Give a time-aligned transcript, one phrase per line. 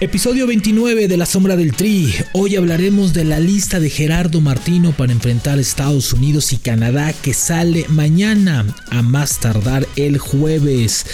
[0.00, 2.12] Episodio 29 de La Sombra del Tri.
[2.32, 7.12] Hoy hablaremos de la lista de Gerardo Martino para enfrentar a Estados Unidos y Canadá
[7.12, 11.06] que sale mañana, a más tardar el jueves.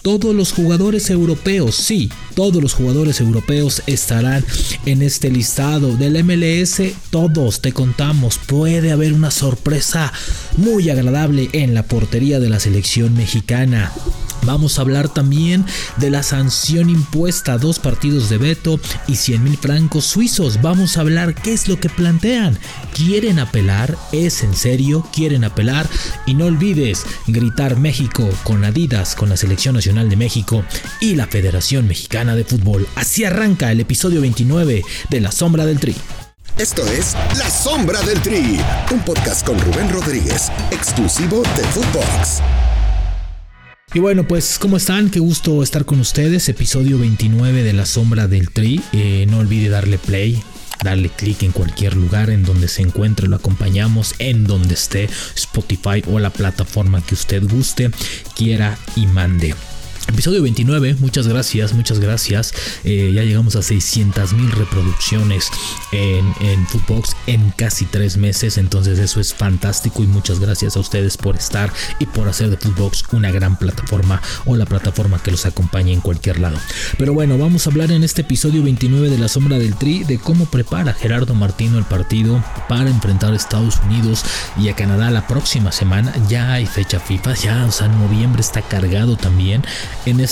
[0.00, 4.42] Todos los jugadores europeos, sí, todos los jugadores europeos estarán
[4.86, 6.80] en este listado del MLS.
[7.10, 10.10] Todos te contamos, puede haber una sorpresa
[10.56, 13.92] muy agradable en la portería de la selección mexicana.
[14.44, 15.64] Vamos a hablar también
[15.98, 20.60] de la sanción impuesta a dos partidos de veto y 100 mil francos suizos.
[20.60, 22.58] Vamos a hablar qué es lo que plantean.
[22.94, 23.96] ¿Quieren apelar?
[24.10, 25.06] ¿Es en serio?
[25.12, 25.88] ¿Quieren apelar?
[26.26, 30.64] Y no olvides gritar México con Adidas, con la Selección Nacional de México
[31.00, 32.88] y la Federación Mexicana de Fútbol.
[32.96, 35.94] Así arranca el episodio 29 de La Sombra del Tri.
[36.58, 42.42] Esto es La Sombra del Tri, un podcast con Rubén Rodríguez, exclusivo de Footbox.
[43.94, 45.10] Y bueno, pues ¿cómo están?
[45.10, 46.48] Qué gusto estar con ustedes.
[46.48, 48.80] Episodio 29 de La Sombra del Tri.
[48.94, 50.42] Eh, no olvide darle play,
[50.82, 56.02] darle clic en cualquier lugar en donde se encuentre, lo acompañamos en donde esté, Spotify
[56.10, 57.90] o la plataforma que usted guste,
[58.34, 59.54] quiera y mande.
[60.08, 62.52] Episodio 29, muchas gracias, muchas gracias.
[62.84, 65.48] Eh, ya llegamos a 600 mil reproducciones
[65.92, 70.80] en, en Footbox en casi tres meses, entonces eso es fantástico y muchas gracias a
[70.80, 75.30] ustedes por estar y por hacer de Footbox una gran plataforma o la plataforma que
[75.30, 76.58] los acompañe en cualquier lado.
[76.98, 80.18] Pero bueno, vamos a hablar en este episodio 29 de La Sombra del Tri de
[80.18, 84.24] cómo prepara Gerardo Martino el partido para enfrentar a Estados Unidos
[84.58, 86.12] y a Canadá la próxima semana.
[86.28, 89.62] Ya hay fecha FIFA, ya, o sea, noviembre está cargado también.
[90.06, 90.24] En, en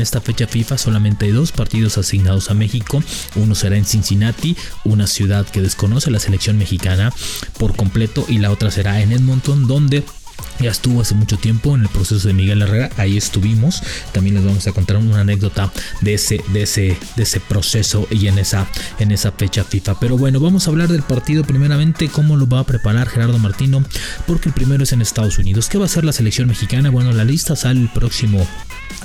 [0.00, 3.02] esta fecha FIFA solamente hay dos partidos asignados a México.
[3.36, 7.12] Uno será en Cincinnati, una ciudad que desconoce la selección mexicana
[7.58, 10.04] por completo, y la otra será en Edmonton, donde
[10.60, 13.82] ya estuvo hace mucho tiempo en el proceso de Miguel Herrera, ahí estuvimos.
[14.12, 18.26] También les vamos a contar una anécdota de ese, de ese, de ese proceso y
[18.26, 18.66] en esa,
[18.98, 19.98] en esa fecha FIFA.
[20.00, 23.84] Pero bueno, vamos a hablar del partido primeramente, cómo lo va a preparar Gerardo Martino,
[24.26, 25.68] porque el primero es en Estados Unidos.
[25.68, 26.90] ¿Qué va a hacer la selección mexicana?
[26.90, 28.46] Bueno, la lista sale el próximo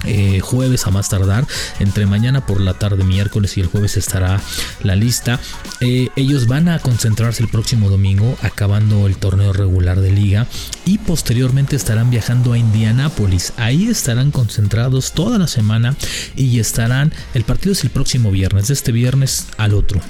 [0.04, 1.48] eh, jueves a más tardar
[1.80, 4.42] entre mañana por la tarde miércoles y el jueves estará
[4.84, 5.40] la lista
[5.80, 10.48] eh, ellos van a concentrarse el próximo domingo acabando el torneo regular de liga
[10.86, 11.45] y posteriormente
[11.76, 13.54] estarán viajando a Indianápolis.
[13.58, 15.96] Ahí estarán concentrados toda la semana
[16.36, 20.02] y estarán el partido es el próximo viernes de este viernes al otro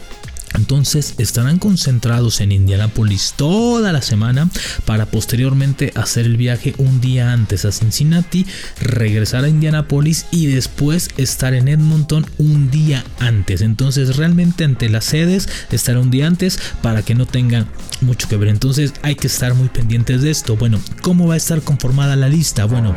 [0.56, 4.50] entonces estarán concentrados en Indianápolis toda la semana
[4.86, 8.46] para posteriormente hacer el viaje un día antes a Cincinnati,
[8.80, 13.62] regresar a Indianápolis y después estar en Edmonton un día antes.
[13.62, 17.68] Entonces realmente ante las sedes estar un día antes para que no tengan
[18.02, 18.50] mucho que ver.
[18.50, 20.56] Entonces hay que estar muy pendientes de esto.
[20.56, 22.66] Bueno, ¿cómo va a estar conformada la lista?
[22.66, 22.96] Bueno,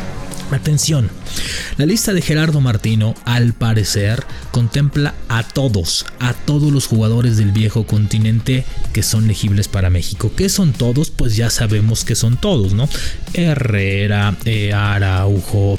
[0.51, 1.11] Atención,
[1.77, 7.53] la lista de Gerardo Martino al parecer contempla a todos, a todos los jugadores del
[7.53, 8.65] viejo continente
[8.95, 10.33] que son elegibles para México.
[10.35, 11.11] ¿Qué son todos?
[11.11, 12.89] Pues ya sabemos que son todos, ¿no?
[13.35, 15.79] Herrera, eh, Araujo,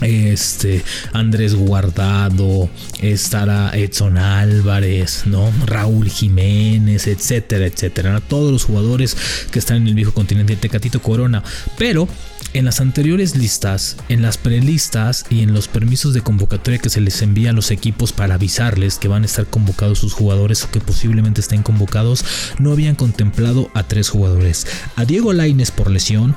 [0.00, 0.82] este
[1.12, 2.68] Andrés Guardado,
[3.00, 5.52] estará Edson Álvarez, ¿no?
[5.66, 8.20] Raúl Jiménez, etcétera, etcétera.
[8.20, 9.16] Todos los jugadores
[9.50, 11.42] que están en el viejo continente, Tecatito Corona,
[11.78, 12.08] pero
[12.54, 17.00] en las anteriores listas, en las prelistas y en los permisos de convocatoria que se
[17.00, 20.70] les envía a los equipos para avisarles que van a estar convocados sus jugadores o
[20.70, 22.24] que posiblemente estén convocados,
[22.58, 24.66] no habían contemplado a tres jugadores.
[24.96, 26.36] A Diego Laines por lesión,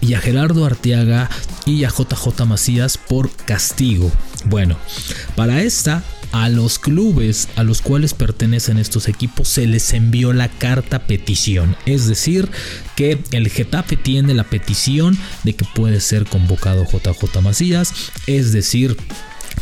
[0.00, 1.30] y a Gerardo Arteaga
[1.64, 4.10] y a JJ Macías por castigo.
[4.46, 4.76] Bueno,
[5.36, 6.02] para esta
[6.32, 11.76] a los clubes a los cuales pertenecen estos equipos se les envió la carta petición.
[11.86, 12.50] Es decir,
[12.96, 17.92] que el Getafe tiene la petición de que puede ser convocado JJ Macías.
[18.26, 18.96] Es decir,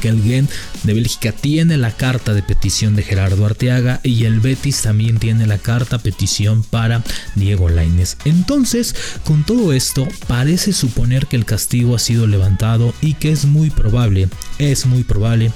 [0.01, 0.49] que el Gen
[0.85, 5.47] de Bélgica tiene la carta de petición de Gerardo Arteaga y el Betis también tiene
[5.47, 7.03] la carta petición para
[7.35, 8.17] Diego Lainez.
[8.25, 8.95] Entonces,
[9.25, 13.71] con todo esto, parece suponer que el castigo ha sido levantado y que es muy
[13.71, 14.29] probable,
[14.59, 15.53] es muy probable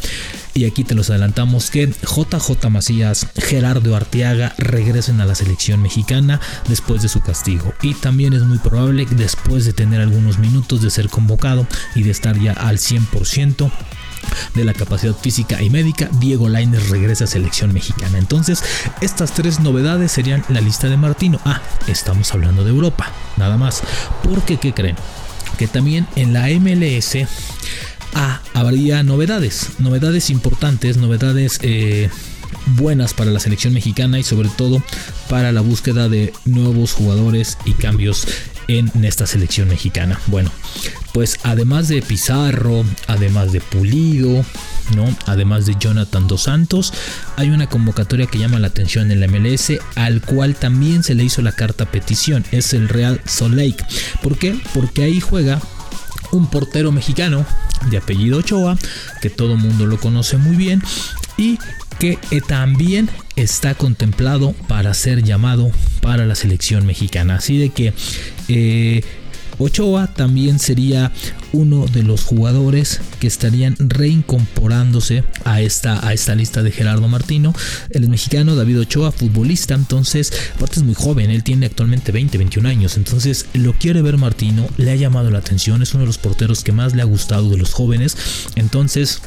[0.54, 6.40] y aquí te los adelantamos que JJ Macías, Gerardo Arteaga regresen a la selección mexicana
[6.68, 7.74] después de su castigo.
[7.82, 12.02] Y también es muy probable que después de tener algunos minutos de ser convocado y
[12.04, 13.70] de estar ya al 100%,
[14.54, 18.18] de la capacidad física y médica, Diego Lainez regresa a selección mexicana.
[18.18, 18.62] Entonces,
[19.00, 21.40] estas tres novedades serían la lista de Martino.
[21.44, 23.82] Ah, estamos hablando de Europa, nada más.
[24.22, 24.96] Porque, ¿qué creen?
[25.58, 27.16] Que también en la MLS
[28.14, 32.08] ah, habría novedades, novedades importantes, novedades eh,
[32.76, 34.82] buenas para la selección mexicana y sobre todo
[35.28, 38.26] para la búsqueda de nuevos jugadores y cambios
[38.68, 40.18] en esta selección mexicana.
[40.26, 40.50] Bueno,
[41.12, 44.44] pues además de Pizarro, además de Pulido,
[44.94, 45.14] ¿no?
[45.26, 46.92] Además de Jonathan Dos Santos,
[47.36, 51.24] hay una convocatoria que llama la atención en la MLS, al cual también se le
[51.24, 53.84] hizo la carta petición, es el Real Salt Lake.
[54.22, 54.58] ¿Por qué?
[54.72, 55.60] Porque ahí juega
[56.36, 57.46] un portero mexicano
[57.90, 58.76] de apellido Ochoa,
[59.20, 60.82] que todo mundo lo conoce muy bien,
[61.36, 61.58] y
[61.98, 65.70] que eh, también está contemplado para ser llamado
[66.00, 67.36] para la selección mexicana.
[67.36, 67.92] Así de que
[68.48, 69.02] eh,
[69.58, 71.12] Ochoa también sería
[71.52, 77.54] uno de los jugadores que estarían reincorporándose a esta, a esta lista de Gerardo Martino.
[77.90, 82.68] El mexicano David Ochoa, futbolista, entonces, aparte es muy joven, él tiene actualmente 20, 21
[82.68, 86.18] años, entonces lo quiere ver Martino, le ha llamado la atención, es uno de los
[86.18, 88.16] porteros que más le ha gustado de los jóvenes,
[88.56, 89.22] entonces...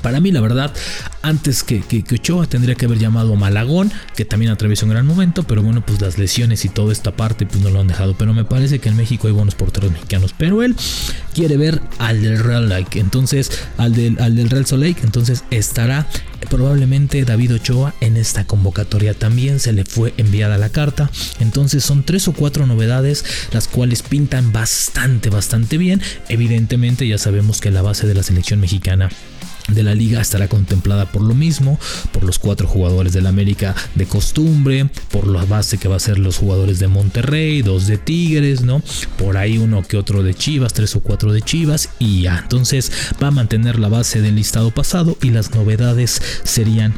[0.00, 0.72] Para mí, la verdad,
[1.22, 5.06] antes que, que, Ochoa tendría que haber llamado a Malagón, que también atraviesa un gran
[5.06, 8.14] momento, pero bueno, pues las lesiones y toda esta parte pues no lo han dejado.
[8.14, 10.76] Pero me parece que en México hay buenos porteros mexicanos, pero él
[11.34, 16.06] quiere ver al del Real Lake, entonces al del, al del Real Lake, entonces estará
[16.48, 19.14] probablemente David Ochoa en esta convocatoria.
[19.14, 24.02] También se le fue enviada la carta, entonces son tres o cuatro novedades las cuales
[24.02, 26.02] pintan bastante, bastante bien.
[26.28, 29.08] Evidentemente ya sabemos que la base de la selección mexicana
[29.68, 31.78] de la liga estará contemplada por lo mismo,
[32.12, 36.18] por los cuatro jugadores del América de costumbre, por la base que va a ser
[36.18, 38.82] los jugadores de Monterrey, dos de Tigres, ¿no?
[39.18, 42.40] Por ahí uno que otro de Chivas, tres o cuatro de Chivas y ya.
[42.42, 42.92] Entonces
[43.22, 46.94] va a mantener la base del listado pasado y las novedades serían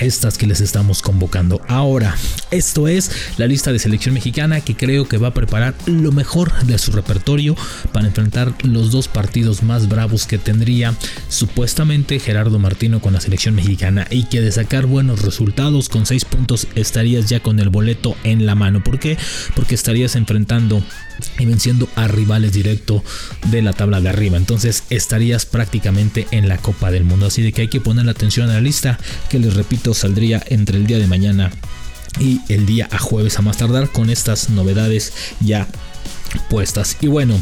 [0.00, 1.60] estas que les estamos convocando.
[1.68, 2.16] Ahora,
[2.50, 6.52] esto es la lista de selección mexicana que creo que va a preparar lo mejor
[6.64, 7.56] de su repertorio
[7.92, 10.94] para enfrentar los dos partidos más bravos que tendría
[11.28, 16.24] supuestamente Gerardo Martino con la selección mexicana y que de sacar buenos resultados con 6
[16.24, 18.82] puntos estarías ya con el boleto en la mano.
[18.82, 19.16] ¿Por qué?
[19.54, 20.82] Porque estarías enfrentando
[21.38, 23.04] y venciendo a rivales directo
[23.50, 24.36] de la tabla de arriba.
[24.36, 27.26] Entonces estarías prácticamente en la Copa del Mundo.
[27.26, 28.98] Así de que hay que poner la atención a la lista
[29.28, 31.50] que les repito saldría entre el día de mañana
[32.18, 35.68] y el día a jueves a más tardar con estas novedades ya
[36.48, 36.96] puestas.
[37.00, 37.40] Y bueno,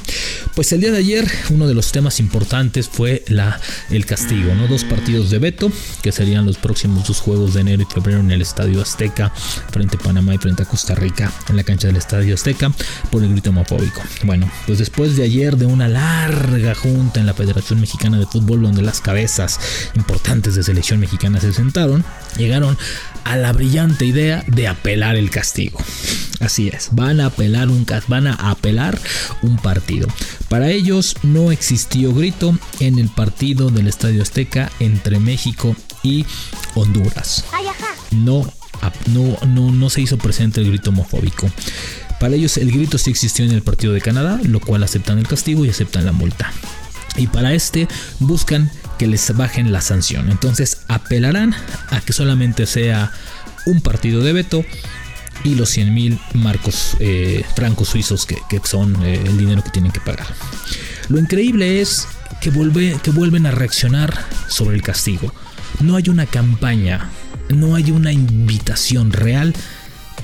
[0.54, 4.66] pues el día de ayer uno de los temas importantes fue la, el castigo, ¿no?
[4.66, 5.70] Dos partidos de veto,
[6.02, 9.32] que serían los próximos dos juegos de enero y febrero en el Estadio Azteca,
[9.70, 12.72] frente a Panamá y frente a Costa Rica, en la cancha del Estadio Azteca,
[13.10, 14.02] por el grito homofóbico.
[14.24, 18.62] Bueno, pues después de ayer de una larga junta en la Federación Mexicana de Fútbol,
[18.62, 19.60] donde las cabezas
[19.94, 22.04] importantes de selección mexicana se sentaron,
[22.36, 22.76] llegaron
[23.24, 25.78] a la brillante idea de apelar el castigo.
[26.40, 28.98] Así es, van a apelar un van a apelar
[29.42, 30.06] un partido.
[30.48, 36.24] Para ellos no existió grito en el partido del Estadio Azteca entre México y
[36.74, 37.44] Honduras.
[38.12, 38.50] No,
[39.06, 41.50] no, no, no se hizo presente el grito homofóbico.
[42.20, 45.26] Para ellos el grito sí existió en el partido de Canadá, lo cual aceptan el
[45.26, 46.52] castigo y aceptan la multa.
[47.16, 47.88] Y para este
[48.20, 50.30] buscan que les bajen la sanción.
[50.30, 51.54] Entonces apelarán
[51.90, 53.12] a que solamente sea
[53.66, 54.64] un partido de veto
[55.44, 59.92] y los 100 mil marcos eh, francos suizos que, son eh, el dinero que tienen
[59.92, 60.26] que pagar.
[61.08, 62.06] Lo increíble es
[62.40, 62.50] que,
[63.02, 64.12] que vuelven a reaccionar
[64.48, 65.32] sobre el castigo.
[65.80, 67.10] No hay una campaña,
[67.50, 69.54] no hay una invitación real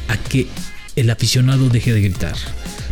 [0.08, 0.48] a que
[0.96, 2.36] el aficionado deje de gritar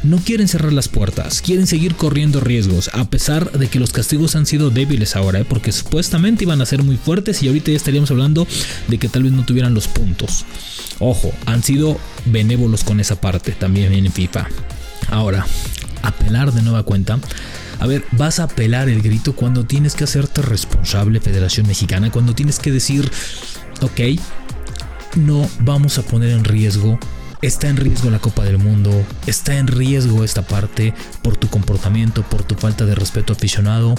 [0.03, 4.35] no quieren cerrar las puertas, quieren seguir corriendo riesgos, a pesar de que los castigos
[4.35, 5.47] han sido débiles ahora, ¿eh?
[5.49, 8.47] porque supuestamente iban a ser muy fuertes y ahorita ya estaríamos hablando
[8.89, 10.45] de que tal vez no tuvieran los puntos.
[10.99, 14.49] Ojo, han sido benévolos con esa parte también en FIFA.
[15.11, 15.47] Ahora,
[16.03, 17.19] apelar de nueva cuenta.
[17.79, 22.35] A ver, vas a apelar el grito cuando tienes que hacerte responsable, Federación Mexicana, cuando
[22.35, 23.11] tienes que decir,
[23.81, 24.01] ok,
[25.17, 26.99] no vamos a poner en riesgo
[27.43, 32.23] está en riesgo la Copa del Mundo, está en riesgo esta parte por tu comportamiento,
[32.23, 33.97] por tu falta de respeto aficionado,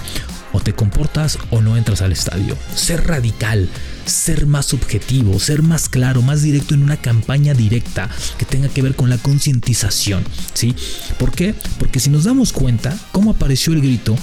[0.54, 2.58] o te comportas o no entras al estadio.
[2.74, 3.70] Ser radical,
[4.06, 8.82] ser más objetivo, ser más claro, más directo en una campaña directa que tenga que
[8.82, 10.24] ver con la concientización,
[10.54, 10.74] ¿sí?
[11.20, 11.54] ¿Por qué?
[11.80, 14.16] Porque si nos damos cuenta cómo apareció el grito,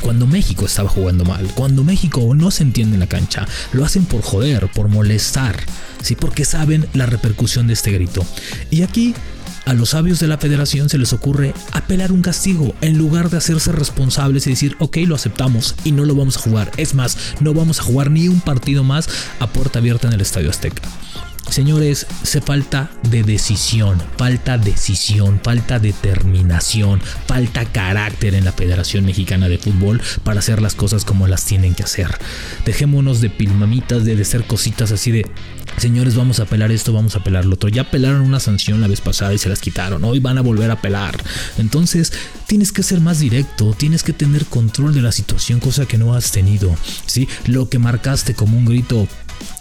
[0.00, 4.04] cuando México estaba jugando mal, cuando México no se entiende en la cancha, lo hacen
[4.04, 5.56] por joder, por molestar,
[6.02, 6.16] ¿sí?
[6.16, 8.24] porque saben la repercusión de este grito.
[8.70, 9.14] Y aquí
[9.64, 13.36] a los sabios de la federación se les ocurre apelar un castigo en lugar de
[13.36, 16.72] hacerse responsables y decir, ok, lo aceptamos y no lo vamos a jugar.
[16.76, 20.20] Es más, no vamos a jugar ni un partido más a puerta abierta en el
[20.20, 20.82] Estadio Azteca.
[21.52, 29.50] Señores, se falta de decisión, falta decisión, falta determinación, falta carácter en la Federación Mexicana
[29.50, 32.08] de Fútbol para hacer las cosas como las tienen que hacer.
[32.64, 35.26] Dejémonos de pilmamitas, de hacer cositas así de
[35.76, 37.68] señores, vamos a apelar esto, vamos a apelar lo otro.
[37.68, 40.04] Ya apelaron una sanción la vez pasada y se las quitaron.
[40.04, 41.22] Hoy van a volver a apelar.
[41.58, 42.12] Entonces,
[42.46, 46.14] tienes que ser más directo, tienes que tener control de la situación, cosa que no
[46.14, 46.74] has tenido.
[47.06, 47.28] ¿sí?
[47.46, 49.08] Lo que marcaste como un grito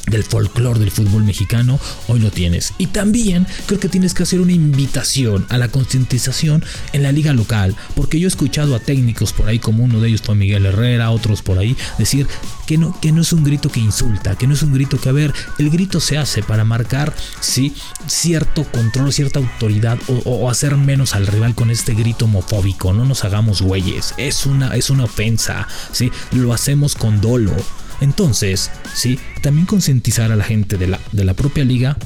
[0.07, 2.73] del folclore del fútbol mexicano, hoy lo tienes.
[2.77, 7.33] Y también creo que tienes que hacer una invitación a la concientización en la liga
[7.33, 10.65] local, porque yo he escuchado a técnicos por ahí, como uno de ellos fue Miguel
[10.65, 12.27] Herrera, otros por ahí, decir
[12.65, 15.09] que no, que no es un grito que insulta, que no es un grito que,
[15.09, 17.73] a ver, el grito se hace para marcar, sí,
[18.07, 23.23] cierto control, cierta autoridad o, hacer menos al rival con este grito homofóbico, no nos
[23.23, 27.55] hagamos güeyes, es una, es una ofensa, sí, lo hacemos con dolo.
[28.01, 31.97] Entonces, sí, también concientizar a la gente de la, de la propia liga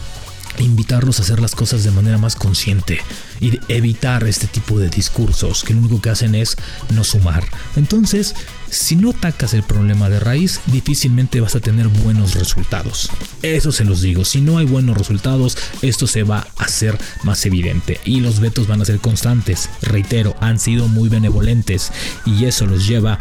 [0.58, 3.00] e invitarlos a hacer las cosas de manera más consciente
[3.42, 6.56] y evitar este tipo de discursos que lo único que hacen es
[6.94, 7.44] no sumar.
[7.76, 8.36] Entonces,
[8.70, 13.10] si no atacas el problema de raíz, difícilmente vas a tener buenos resultados.
[13.42, 17.46] Eso se los digo, si no hay buenos resultados, esto se va a hacer más
[17.46, 19.70] evidente y los vetos van a ser constantes.
[19.82, 21.92] Reitero, han sido muy benevolentes
[22.26, 23.20] y eso los lleva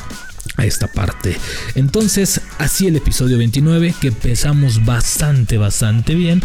[0.56, 1.36] a esta parte.
[1.74, 6.42] Entonces, así el episodio 29, que empezamos bastante, bastante bien,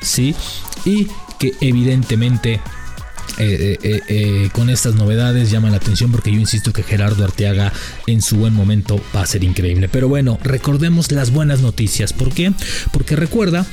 [0.00, 0.34] ¿sí?
[0.84, 1.06] Y
[1.38, 2.60] que evidentemente
[3.38, 7.72] eh, eh, eh, con estas novedades llama la atención porque yo insisto que Gerardo Arteaga
[8.06, 9.88] en su buen momento va a ser increíble.
[9.88, 12.12] Pero bueno, recordemos las buenas noticias.
[12.12, 12.52] ¿Por qué?
[12.92, 13.66] Porque recuerda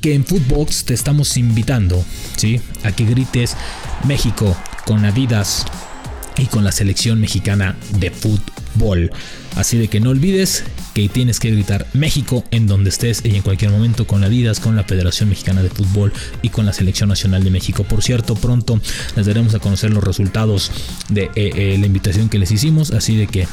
[0.00, 2.04] que en Footbox te estamos invitando,
[2.36, 2.60] ¿sí?
[2.84, 3.56] A que grites
[4.04, 5.64] México con Adidas
[6.36, 8.55] y con la selección mexicana de fútbol.
[9.54, 10.64] Así de que no olvides
[10.94, 14.76] que tienes que gritar México en donde estés y en cualquier momento con Adidas, con
[14.76, 17.84] la Federación Mexicana de Fútbol y con la Selección Nacional de México.
[17.84, 18.80] Por cierto, pronto
[19.16, 20.70] les daremos a conocer los resultados
[21.08, 23.48] de eh, eh, la invitación que les hicimos, así de que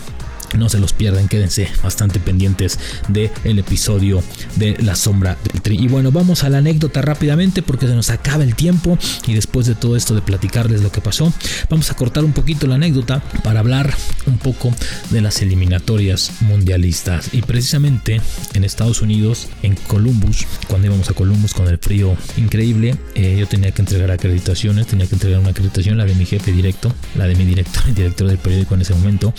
[0.58, 4.24] no se los pierdan, quédense bastante pendientes del el episodio
[4.56, 5.78] de La Sombra del Tri.
[5.80, 9.68] Y bueno, vamos a la anécdota rápidamente porque se nos acaba el tiempo y después
[9.68, 11.32] de todo esto de platicarles lo que pasó,
[11.70, 13.94] vamos a cortar un poquito la anécdota para hablar
[14.26, 14.74] un poco
[15.10, 17.30] de las eliminatorias mundialistas.
[17.34, 18.22] Y precisamente
[18.54, 23.48] en Estados Unidos, en Columbus, cuando íbamos a Columbus con el frío increíble, eh, yo
[23.48, 27.28] tenía que entregar acreditaciones, tenía que entregar una acreditación, la de mi jefe directo, la
[27.28, 29.34] de mi director, el director del periódico en ese momento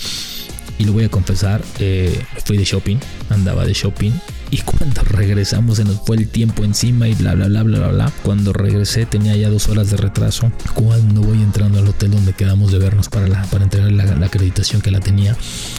[0.77, 2.97] y lo voy a confesar, eh, fui de shopping,
[3.29, 4.11] andaba de shopping
[4.51, 7.87] y cuando regresamos se nos fue el tiempo encima y bla bla bla bla bla
[7.89, 8.11] bla.
[8.23, 10.51] Cuando regresé tenía ya dos horas de retraso.
[10.73, 14.81] Cuando voy entrando al hotel donde quedamos de vernos para, la, para entregar la, acreditación
[14.81, 15.35] que la tenía,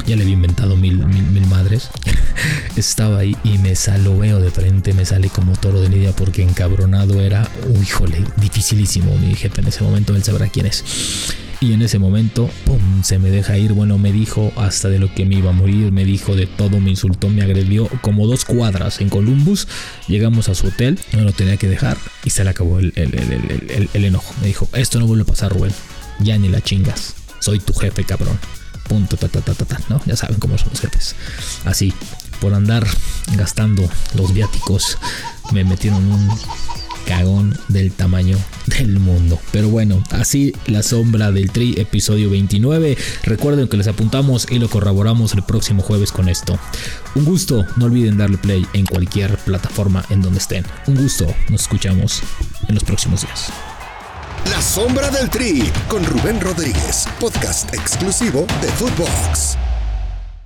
[0.07, 1.89] ya le había inventado mil, mil, madres.
[2.77, 3.75] Estaba ahí y me
[4.19, 7.49] veo de frente, me sale como toro de lidia porque encabronado era,
[7.81, 9.17] híjole, dificilísimo.
[9.19, 10.85] Mi jefe en ese momento, él sabrá quién es.
[11.61, 13.03] Y en ese momento, ¡pum!
[13.03, 13.73] se me deja ir.
[13.73, 16.81] Bueno, me dijo hasta de lo que me iba a morir, me dijo de todo,
[16.81, 19.69] me insultó, me agredió como dos cuadras en Columbus.
[20.09, 22.93] Llegamos a su hotel, no lo tenía que dejar y se le acabó el,
[23.95, 24.35] enojo.
[24.41, 25.73] Me dijo, esto no vuelve a pasar, Rubén.
[26.21, 27.15] Ya ni la chingas.
[27.41, 28.39] Soy tu jefe, cabrón.
[28.89, 30.01] Punto, ta, ta, ta, ta, ta, ¿no?
[30.07, 31.17] Ya saben cómo son los jefes.
[31.65, 31.93] Así,
[32.41, 32.87] por andar
[33.37, 34.99] gastando los viáticos,
[35.53, 36.29] me metieron un
[37.07, 38.37] cagón del tamaño
[38.67, 39.39] del mundo.
[39.53, 42.97] Pero bueno, así la sombra del tri, episodio 29.
[43.23, 46.59] Recuerden que les apuntamos y lo corroboramos el próximo jueves con esto.
[47.15, 50.65] Un gusto, no olviden darle play en cualquier plataforma en donde estén.
[50.87, 52.23] Un gusto, nos escuchamos
[52.69, 53.53] en los próximos días.
[54.51, 59.57] La sombra del tri con Rubén Rodríguez, podcast exclusivo de Footbox.